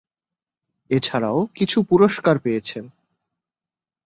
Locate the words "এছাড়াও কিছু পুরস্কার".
0.89-2.35